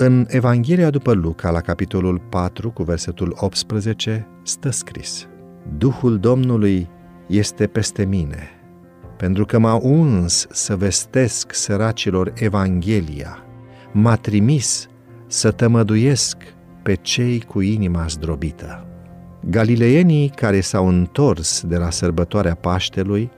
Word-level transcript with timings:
În 0.00 0.26
Evanghelia 0.28 0.90
după 0.90 1.12
Luca, 1.12 1.50
la 1.50 1.60
capitolul 1.60 2.18
4, 2.28 2.70
cu 2.70 2.82
versetul 2.82 3.36
18, 3.36 4.28
stă 4.42 4.70
scris 4.70 5.28
Duhul 5.78 6.18
Domnului 6.18 6.88
este 7.26 7.66
peste 7.66 8.04
mine, 8.04 8.48
pentru 9.16 9.44
că 9.44 9.58
m-a 9.58 9.74
uns 9.74 10.46
să 10.50 10.76
vestesc 10.76 11.54
săracilor 11.54 12.32
Evanghelia, 12.34 13.38
m-a 13.92 14.16
trimis 14.16 14.88
să 15.26 15.50
tămăduiesc 15.50 16.36
pe 16.82 16.94
cei 16.94 17.40
cu 17.40 17.60
inima 17.60 18.06
zdrobită. 18.06 18.86
Galileienii 19.50 20.28
care 20.28 20.60
s-au 20.60 20.88
întors 20.88 21.62
de 21.62 21.76
la 21.76 21.90
sărbătoarea 21.90 22.54
Paștelui 22.54 23.30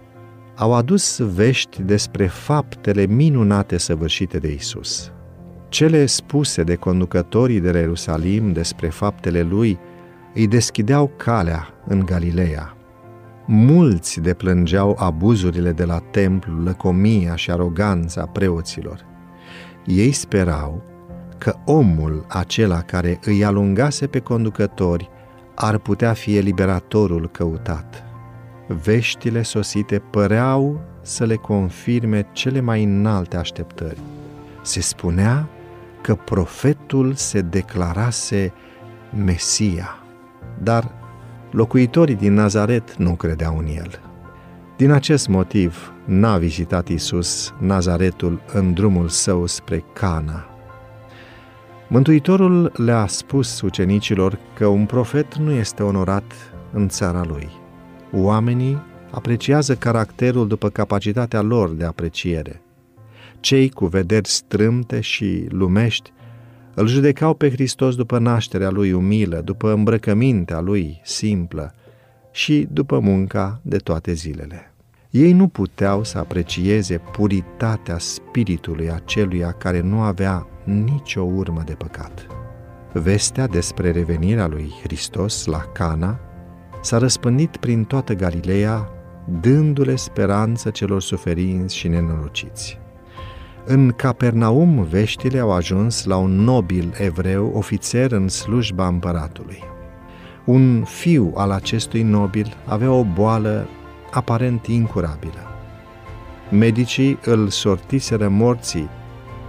au 0.56 0.74
adus 0.74 1.18
vești 1.18 1.82
despre 1.82 2.26
faptele 2.26 3.06
minunate 3.06 3.76
săvârșite 3.76 4.38
de 4.38 4.52
Isus. 4.52 5.12
Cele 5.70 6.06
spuse 6.06 6.62
de 6.62 6.74
conducătorii 6.74 7.60
de 7.60 7.70
la 7.70 7.78
Ierusalim 7.78 8.52
despre 8.52 8.88
faptele 8.88 9.42
lui 9.42 9.78
îi 10.34 10.46
deschideau 10.46 11.10
calea 11.16 11.68
în 11.86 12.04
Galileea. 12.04 12.76
Mulți 13.46 14.20
deplângeau 14.20 14.96
abuzurile 14.98 15.72
de 15.72 15.84
la 15.84 15.98
templu, 15.98 16.62
lăcomia 16.62 17.36
și 17.36 17.50
aroganța 17.50 18.26
preoților. 18.26 19.06
Ei 19.86 20.12
sperau 20.12 20.82
că 21.38 21.54
omul 21.64 22.24
acela 22.28 22.82
care 22.82 23.18
îi 23.24 23.44
alungase 23.44 24.06
pe 24.06 24.18
conducători 24.18 25.10
ar 25.54 25.78
putea 25.78 26.12
fi 26.12 26.36
eliberatorul 26.36 27.28
căutat. 27.30 28.04
Veștile 28.82 29.42
sosite 29.42 29.98
păreau 29.98 30.80
să 31.02 31.24
le 31.24 31.36
confirme 31.36 32.26
cele 32.32 32.60
mai 32.60 32.84
înalte 32.84 33.36
așteptări. 33.36 33.98
Se 34.62 34.80
spunea 34.80 35.48
că 36.02 36.14
profetul 36.14 37.14
se 37.14 37.40
declarase 37.40 38.52
Mesia, 39.24 39.98
dar 40.62 40.92
locuitorii 41.50 42.14
din 42.14 42.34
Nazaret 42.34 42.96
nu 42.96 43.14
credeau 43.14 43.58
în 43.58 43.66
el. 43.66 44.00
Din 44.76 44.90
acest 44.90 45.28
motiv, 45.28 45.92
n-a 46.04 46.38
vizitat 46.38 46.88
Isus 46.88 47.54
Nazaretul 47.58 48.40
în 48.52 48.72
drumul 48.72 49.08
său 49.08 49.46
spre 49.46 49.84
Cana. 49.92 50.44
Mântuitorul 51.88 52.72
le-a 52.76 53.06
spus 53.06 53.60
ucenicilor 53.60 54.38
că 54.54 54.66
un 54.66 54.86
profet 54.86 55.36
nu 55.36 55.50
este 55.50 55.82
onorat 55.82 56.32
în 56.72 56.88
țara 56.88 57.24
lui. 57.24 57.48
Oamenii 58.12 58.82
apreciază 59.10 59.74
caracterul 59.74 60.48
după 60.48 60.68
capacitatea 60.68 61.40
lor 61.40 61.70
de 61.70 61.84
apreciere– 61.84 62.62
cei 63.40 63.68
cu 63.68 63.86
vederi 63.86 64.28
strâmte 64.28 65.00
și 65.00 65.46
lumești 65.48 66.12
îl 66.74 66.86
judecau 66.86 67.34
pe 67.34 67.50
Hristos 67.50 67.94
după 67.94 68.18
nașterea 68.18 68.70
lui 68.70 68.92
umilă, 68.92 69.40
după 69.44 69.72
îmbrăcămintea 69.72 70.60
lui 70.60 71.00
simplă 71.04 71.74
și 72.30 72.68
după 72.72 72.98
munca 72.98 73.60
de 73.62 73.76
toate 73.76 74.12
zilele. 74.12 74.74
Ei 75.10 75.32
nu 75.32 75.48
puteau 75.48 76.04
să 76.04 76.18
aprecieze 76.18 77.00
puritatea 77.12 77.98
spiritului 77.98 78.90
aceluia 78.90 79.52
care 79.52 79.80
nu 79.80 80.00
avea 80.00 80.46
nicio 80.64 81.22
urmă 81.22 81.62
de 81.66 81.72
păcat. 81.72 82.26
Vestea 82.92 83.46
despre 83.46 83.90
revenirea 83.90 84.46
lui 84.46 84.72
Hristos 84.82 85.44
la 85.44 85.58
Cana 85.58 86.20
s-a 86.82 86.98
răspândit 86.98 87.56
prin 87.56 87.84
toată 87.84 88.14
Galileea, 88.14 88.88
dându-le 89.40 89.96
speranță 89.96 90.70
celor 90.70 91.02
suferinți 91.02 91.76
și 91.76 91.88
nenorociți. 91.88 92.78
În 93.64 93.92
Capernaum, 93.96 94.82
veștile 94.82 95.38
au 95.38 95.52
ajuns 95.52 96.04
la 96.04 96.16
un 96.16 96.30
nobil 96.30 96.94
evreu, 96.98 97.52
ofițer 97.54 98.12
în 98.12 98.28
slujba 98.28 98.86
împăratului. 98.86 99.62
Un 100.44 100.84
fiu 100.84 101.32
al 101.36 101.50
acestui 101.50 102.02
nobil 102.02 102.56
avea 102.64 102.92
o 102.92 103.04
boală 103.04 103.68
aparent 104.10 104.66
incurabilă. 104.66 105.48
Medicii 106.50 107.18
îl 107.24 107.48
sortiseră 107.48 108.28
morții, 108.28 108.88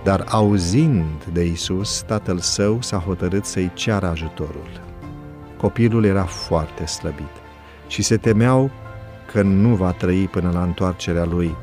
dar 0.04 0.26
auzind 0.30 1.24
de 1.34 1.46
Isus, 1.46 2.02
tatăl 2.02 2.40
său 2.40 2.82
s-a 2.82 2.98
hotărât 2.98 3.46
să-i 3.46 3.72
ceară 3.74 4.08
ajutorul. 4.08 4.82
Copilul 5.58 6.04
era 6.04 6.24
foarte 6.24 6.86
slăbit 6.86 7.32
și 7.88 8.02
se 8.02 8.18
temeau 8.18 8.72
că 9.32 9.42
nu 9.42 9.76
va 9.76 9.92
trăi 9.92 10.28
până 10.32 10.50
la 10.54 10.64
întoarcerea 10.64 11.26
lui, 11.26 11.56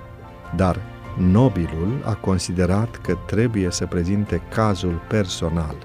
dar 0.56 0.80
Nobilul 1.18 2.02
a 2.04 2.14
considerat 2.14 2.96
că 2.96 3.16
trebuie 3.26 3.70
să 3.70 3.86
prezinte 3.86 4.42
cazul 4.54 5.02
personal. 5.08 5.76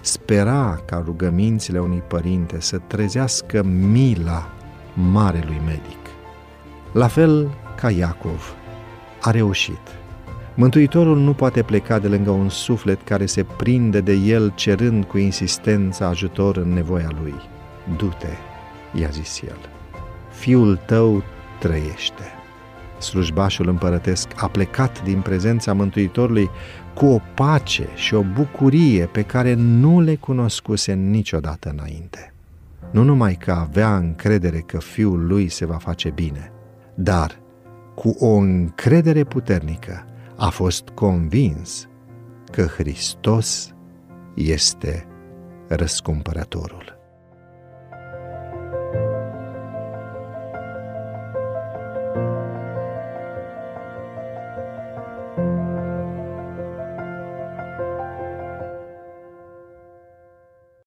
Spera 0.00 0.82
ca 0.86 1.02
rugămințile 1.04 1.78
unui 1.78 2.02
părinte 2.06 2.60
să 2.60 2.78
trezească 2.86 3.62
mila 3.62 4.50
marelui 4.94 5.60
medic. 5.66 5.98
La 6.92 7.06
fel 7.06 7.50
ca 7.76 7.90
Iacov, 7.90 8.54
a 9.20 9.30
reușit. 9.30 9.80
Mântuitorul 10.54 11.18
nu 11.18 11.32
poate 11.32 11.62
pleca 11.62 11.98
de 11.98 12.08
lângă 12.08 12.30
un 12.30 12.48
suflet 12.48 13.02
care 13.02 13.26
se 13.26 13.44
prinde 13.56 14.00
de 14.00 14.12
el 14.12 14.52
cerând 14.54 15.04
cu 15.04 15.18
insistență 15.18 16.04
ajutor 16.04 16.56
în 16.56 16.72
nevoia 16.72 17.10
lui. 17.22 17.34
Du-te, 17.96 18.36
i-a 18.94 19.08
zis 19.08 19.40
el. 19.42 19.58
Fiul 20.30 20.80
tău 20.86 21.22
trăiește 21.58 22.37
slujbașul 23.02 23.68
împărătesc 23.68 24.28
a 24.36 24.48
plecat 24.48 25.02
din 25.02 25.20
prezența 25.20 25.72
Mântuitorului 25.72 26.50
cu 26.94 27.06
o 27.06 27.20
pace 27.34 27.88
și 27.94 28.14
o 28.14 28.22
bucurie 28.22 29.06
pe 29.06 29.22
care 29.22 29.54
nu 29.54 30.00
le 30.00 30.14
cunoscuse 30.14 30.92
niciodată 30.92 31.68
înainte. 31.68 32.32
Nu 32.90 33.02
numai 33.02 33.34
că 33.34 33.52
avea 33.52 33.96
încredere 33.96 34.58
că 34.58 34.78
fiul 34.78 35.26
lui 35.26 35.48
se 35.48 35.66
va 35.66 35.76
face 35.76 36.10
bine, 36.10 36.52
dar 36.94 37.40
cu 37.94 38.16
o 38.18 38.34
încredere 38.36 39.24
puternică 39.24 40.04
a 40.36 40.48
fost 40.48 40.88
convins 40.88 41.88
că 42.50 42.62
Hristos 42.62 43.74
este 44.34 45.06
răscumpărătorul. 45.68 46.97